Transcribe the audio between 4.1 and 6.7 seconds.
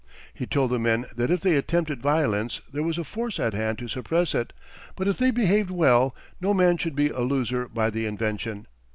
it, but if they behaved well no